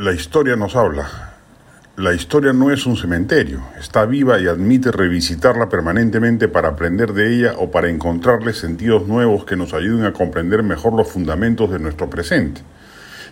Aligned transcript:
La 0.00 0.12
historia 0.14 0.56
nos 0.56 0.76
habla. 0.76 1.34
La 1.98 2.14
historia 2.14 2.54
no 2.54 2.70
es 2.70 2.86
un 2.86 2.96
cementerio, 2.96 3.60
está 3.78 4.06
viva 4.06 4.40
y 4.40 4.46
admite 4.46 4.90
revisitarla 4.90 5.68
permanentemente 5.68 6.48
para 6.48 6.68
aprender 6.68 7.12
de 7.12 7.36
ella 7.36 7.52
o 7.58 7.70
para 7.70 7.90
encontrarle 7.90 8.54
sentidos 8.54 9.06
nuevos 9.06 9.44
que 9.44 9.56
nos 9.56 9.74
ayuden 9.74 10.06
a 10.06 10.14
comprender 10.14 10.62
mejor 10.62 10.94
los 10.94 11.06
fundamentos 11.06 11.70
de 11.70 11.80
nuestro 11.80 12.08
presente. 12.08 12.62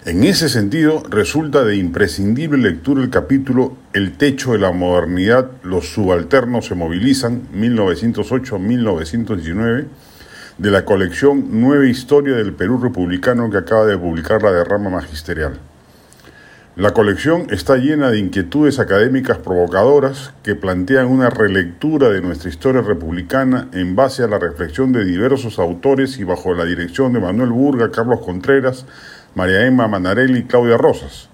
En 0.05 0.25
ese 0.25 0.51
sentido, 0.51 1.03
resulta 1.09 1.65
de 1.65 1.77
imprescindible 1.77 2.59
lectura 2.59 3.03
el 3.03 3.09
capítulo 3.09 3.75
El 3.95 4.19
techo 4.19 4.53
de 4.53 4.59
la 4.59 4.71
modernidad, 4.71 5.51
los 5.63 5.89
subalternos 5.89 6.67
se 6.67 6.75
movilizan, 6.75 7.45
1908-1919, 7.55 9.87
de 10.59 10.71
la 10.71 10.85
colección 10.85 11.63
Nueva 11.63 11.87
Historia 11.87 12.37
del 12.37 12.53
Perú 12.53 12.79
Republicano 12.79 13.49
que 13.49 13.57
acaba 13.57 13.87
de 13.87 13.97
publicar 13.97 14.43
la 14.43 14.53
derrama 14.53 14.91
magisterial. 14.91 15.59
La 16.79 16.93
colección 16.93 17.49
está 17.51 17.77
llena 17.77 18.09
de 18.09 18.21
inquietudes 18.21 18.79
académicas 18.79 19.39
provocadoras 19.39 20.33
que 20.45 20.55
plantean 20.55 21.07
una 21.07 21.29
relectura 21.29 22.09
de 22.09 22.21
nuestra 22.21 22.51
historia 22.51 22.83
republicana 22.83 23.67
en 23.73 23.97
base 23.97 24.23
a 24.23 24.29
la 24.29 24.39
reflexión 24.39 24.93
de 24.93 25.05
diversos 25.05 25.59
autores 25.59 26.21
y 26.21 26.23
bajo 26.23 26.55
la 26.55 26.65
dirección 26.65 27.13
de 27.13 27.19
Manuel 27.19 27.51
Burga, 27.51 27.91
Carlos 27.91 28.21
Contreras, 28.25 28.87
María 29.35 29.67
Emma 29.67 29.89
Manarelli 29.89 30.39
y 30.39 30.45
Claudia 30.45 30.77
Rosas. 30.77 31.31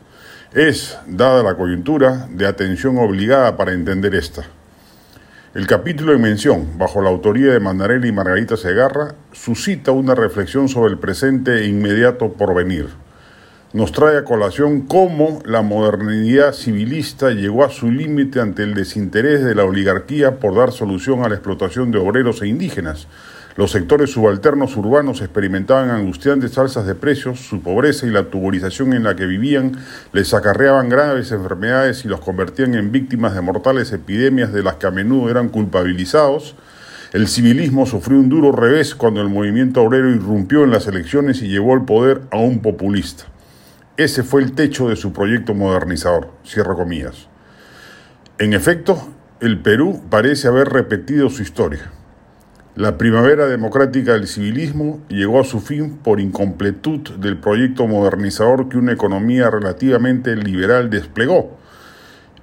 Es, 0.54 0.96
dada 1.06 1.42
la 1.42 1.56
coyuntura, 1.56 2.26
de 2.30 2.46
atención 2.46 2.96
obligada 2.96 3.58
para 3.58 3.74
entender 3.74 4.14
esta. 4.14 4.44
El 5.54 5.66
capítulo 5.66 6.14
en 6.14 6.22
mención, 6.22 6.78
bajo 6.78 7.02
la 7.02 7.10
autoría 7.10 7.52
de 7.52 7.60
Manarelli 7.60 8.08
y 8.08 8.12
Margarita 8.12 8.56
Segarra, 8.56 9.14
suscita 9.32 9.90
una 9.90 10.14
reflexión 10.14 10.70
sobre 10.70 10.90
el 10.90 10.98
presente 10.98 11.58
e 11.58 11.66
inmediato 11.66 12.32
porvenir 12.32 13.03
nos 13.74 13.90
trae 13.90 14.16
a 14.16 14.24
colación 14.24 14.82
cómo 14.82 15.42
la 15.44 15.62
modernidad 15.62 16.52
civilista 16.52 17.32
llegó 17.32 17.64
a 17.64 17.70
su 17.70 17.90
límite 17.90 18.40
ante 18.40 18.62
el 18.62 18.72
desinterés 18.72 19.44
de 19.44 19.56
la 19.56 19.64
oligarquía 19.64 20.38
por 20.38 20.54
dar 20.54 20.70
solución 20.70 21.24
a 21.24 21.28
la 21.28 21.34
explotación 21.34 21.90
de 21.90 21.98
obreros 21.98 22.40
e 22.40 22.46
indígenas. 22.46 23.08
Los 23.56 23.72
sectores 23.72 24.12
subalternos 24.12 24.76
urbanos 24.76 25.22
experimentaban 25.22 25.90
angustiantes 25.90 26.56
alzas 26.56 26.86
de 26.86 26.94
precios, 26.94 27.40
su 27.40 27.62
pobreza 27.62 28.06
y 28.06 28.10
la 28.10 28.22
tuburización 28.22 28.92
en 28.92 29.02
la 29.02 29.16
que 29.16 29.26
vivían 29.26 29.72
les 30.12 30.34
acarreaban 30.34 30.88
graves 30.88 31.32
enfermedades 31.32 32.04
y 32.04 32.08
los 32.08 32.20
convertían 32.20 32.76
en 32.76 32.92
víctimas 32.92 33.34
de 33.34 33.40
mortales 33.40 33.90
epidemias 33.90 34.52
de 34.52 34.62
las 34.62 34.76
que 34.76 34.86
a 34.86 34.92
menudo 34.92 35.30
eran 35.30 35.48
culpabilizados. 35.48 36.54
El 37.12 37.26
civilismo 37.26 37.86
sufrió 37.86 38.20
un 38.20 38.28
duro 38.28 38.52
revés 38.52 38.94
cuando 38.94 39.20
el 39.20 39.28
movimiento 39.28 39.82
obrero 39.82 40.10
irrumpió 40.10 40.62
en 40.62 40.70
las 40.70 40.86
elecciones 40.86 41.42
y 41.42 41.48
llevó 41.48 41.74
el 41.74 41.84
poder 41.84 42.20
a 42.30 42.36
un 42.36 42.60
populista. 42.60 43.33
Ese 43.96 44.24
fue 44.24 44.42
el 44.42 44.54
techo 44.54 44.88
de 44.88 44.96
su 44.96 45.12
proyecto 45.12 45.54
modernizador, 45.54 46.32
cierro 46.44 46.74
comillas. 46.74 47.28
En 48.38 48.52
efecto, 48.52 48.98
el 49.38 49.60
Perú 49.60 50.02
parece 50.10 50.48
haber 50.48 50.68
repetido 50.70 51.30
su 51.30 51.42
historia. 51.42 51.92
La 52.74 52.98
primavera 52.98 53.46
democrática 53.46 54.14
del 54.14 54.26
civilismo 54.26 55.00
llegó 55.08 55.38
a 55.38 55.44
su 55.44 55.60
fin 55.60 55.96
por 55.98 56.18
incompletud 56.18 57.08
del 57.18 57.36
proyecto 57.36 57.86
modernizador 57.86 58.68
que 58.68 58.78
una 58.78 58.90
economía 58.90 59.48
relativamente 59.48 60.34
liberal 60.34 60.90
desplegó. 60.90 61.56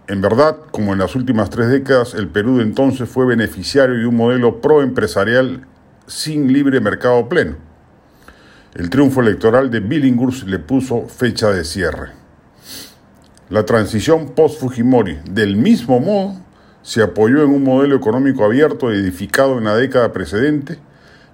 En 0.07 0.21
verdad, 0.21 0.55
como 0.71 0.93
en 0.93 0.99
las 0.99 1.17
últimas 1.17 1.49
tres 1.49 1.67
décadas, 1.67 2.13
el 2.13 2.29
Perú 2.29 2.59
de 2.59 2.63
entonces 2.63 3.09
fue 3.09 3.25
beneficiario 3.25 3.97
de 3.97 4.05
un 4.05 4.15
modelo 4.15 4.61
proempresarial 4.61 5.67
sin 6.07 6.53
libre 6.53 6.79
mercado 6.79 7.27
pleno 7.27 7.70
el 8.73 8.89
triunfo 8.89 9.19
electoral 9.19 9.69
de 9.69 9.81
Billinghurst 9.81 10.43
le 10.47 10.57
puso 10.57 11.07
fecha 11.07 11.49
de 11.49 11.65
cierre. 11.65 12.11
La 13.49 13.65
transición 13.65 14.29
post-Fujimori, 14.29 15.19
del 15.29 15.57
mismo 15.57 15.99
modo, 15.99 16.37
se 16.81 17.03
apoyó 17.03 17.43
en 17.43 17.49
un 17.49 17.65
modelo 17.65 17.97
económico 17.97 18.45
abierto 18.45 18.89
edificado 18.89 19.57
en 19.57 19.65
la 19.65 19.75
década 19.75 20.13
precedente, 20.13 20.79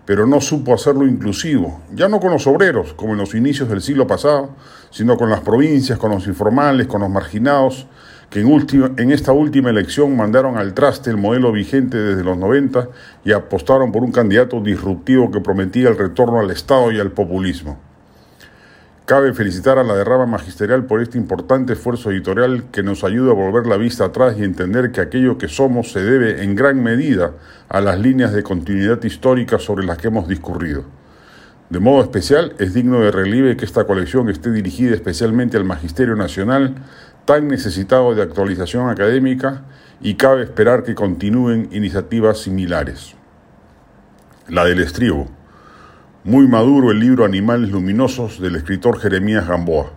pero 0.06 0.26
no 0.26 0.42
supo 0.42 0.74
hacerlo 0.74 1.06
inclusivo, 1.06 1.82
ya 1.94 2.10
no 2.10 2.20
con 2.20 2.32
los 2.32 2.48
obreros, 2.48 2.94
como 2.94 3.14
en 3.14 3.20
los 3.20 3.36
inicios 3.36 3.70
del 3.70 3.82
siglo 3.82 4.08
pasado, 4.08 4.56
sino 4.90 5.16
con 5.16 5.30
las 5.30 5.42
provincias, 5.42 6.00
con 6.00 6.10
los 6.12 6.26
informales, 6.26 6.88
con 6.88 7.02
los 7.02 7.10
marginados, 7.10 7.86
que 8.30 8.42
en, 8.42 8.94
en 8.98 9.12
esta 9.12 9.32
última 9.32 9.70
elección 9.70 10.16
mandaron 10.16 10.58
al 10.58 10.74
traste 10.74 11.10
el 11.10 11.18
modelo 11.18 11.52
vigente 11.52 11.98
desde 11.98 12.24
los 12.24 12.38
90 12.38 12.90
y 13.24 13.32
apostaron 13.32 13.92
por 13.92 14.04
un 14.04 14.12
candidato 14.12 14.60
disruptivo 14.60 15.32
que 15.32 15.40
prometía 15.40 15.90
el 15.90 15.98
retorno 15.98 16.40
al 16.40 16.52
Estado 16.52 16.92
y 16.92 17.00
al 17.00 17.12
populismo. 17.12 17.80
Cabe 19.08 19.34
felicitar 19.34 19.78
a 19.78 19.86
la 19.86 19.96
derrama 19.96 20.26
magisterial 20.26 20.84
por 20.84 21.02
este 21.02 21.18
importante 21.18 21.72
esfuerzo 21.72 22.12
editorial 22.12 22.66
que 22.74 22.84
nos 22.84 23.06
ayuda 23.06 23.32
a 23.32 23.36
volver 23.36 23.66
la 23.66 23.78
vista 23.78 24.04
atrás 24.04 24.36
y 24.38 24.44
entender 24.44 24.92
que 24.92 25.00
aquello 25.00 25.38
que 25.38 25.48
somos 25.48 25.94
se 25.94 26.04
debe 26.04 26.44
en 26.44 26.56
gran 26.56 26.84
medida 26.84 27.32
a 27.70 27.80
las 27.80 28.02
líneas 28.02 28.34
de 28.34 28.44
continuidad 28.44 29.02
histórica 29.02 29.60
sobre 29.60 29.86
las 29.86 29.98
que 29.98 30.10
hemos 30.10 30.28
discurrido. 30.28 30.84
De 31.70 31.80
modo 31.80 32.02
especial, 32.02 32.54
es 32.60 32.74
digno 32.74 33.00
de 33.00 33.12
relieve 33.12 33.56
que 33.56 33.64
esta 33.64 33.86
colección 33.86 34.30
esté 34.30 34.52
dirigida 34.52 34.94
especialmente 34.94 35.56
al 35.56 35.64
Magisterio 35.64 36.18
Nacional, 36.18 36.76
tan 37.28 37.50
necesitado 37.50 38.16
de 38.16 38.24
actualización 38.24 38.90
académica 38.90 39.66
y 40.00 40.16
cabe 40.16 40.44
esperar 40.44 40.84
que 40.84 40.96
continúen 40.96 41.68
iniciativas 41.74 42.40
similares. 42.40 43.16
La 44.48 44.64
del 44.64 44.80
estribo. 44.80 45.28
Muy 46.24 46.48
maduro 46.48 46.90
el 46.90 47.02
libro 47.02 47.26
Animales 47.26 47.70
Luminosos 47.70 48.40
del 48.40 48.56
escritor 48.56 48.98
Jeremías 48.98 49.46
Gamboa. 49.46 49.92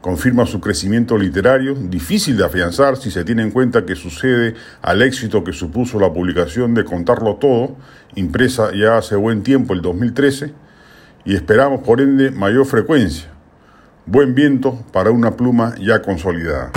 Confirma 0.00 0.46
su 0.46 0.60
crecimiento 0.60 1.18
literario, 1.18 1.74
difícil 1.74 2.36
de 2.36 2.44
afianzar 2.44 2.96
si 2.96 3.10
se 3.10 3.24
tiene 3.24 3.42
en 3.42 3.50
cuenta 3.50 3.84
que 3.84 3.96
sucede 3.96 4.54
al 4.80 5.02
éxito 5.02 5.42
que 5.42 5.52
supuso 5.52 5.98
la 5.98 6.12
publicación 6.12 6.74
de 6.74 6.84
Contarlo 6.84 7.38
Todo, 7.38 7.76
impresa 8.14 8.70
ya 8.72 8.98
hace 8.98 9.16
buen 9.16 9.42
tiempo, 9.42 9.74
el 9.74 9.82
2013, 9.82 10.54
y 11.24 11.34
esperamos 11.34 11.80
por 11.80 12.00
ende 12.00 12.30
mayor 12.30 12.66
frecuencia 12.66 13.36
Buen 14.10 14.34
viento 14.34 14.78
para 14.90 15.10
una 15.10 15.32
pluma 15.36 15.74
ya 15.78 16.00
consolidada. 16.00 16.72